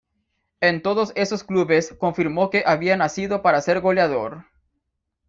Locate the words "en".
0.61-0.81